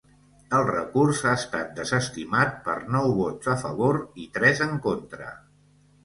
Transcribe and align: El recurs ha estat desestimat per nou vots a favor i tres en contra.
El 0.59 0.63
recurs 0.67 1.19
ha 1.25 1.33
estat 1.39 1.67
desestimat 1.79 2.55
per 2.67 2.77
nou 2.95 3.13
vots 3.17 3.51
a 3.53 3.55
favor 3.65 3.99
i 4.23 4.25
tres 4.39 4.63
en 4.67 4.73
contra. 4.87 5.29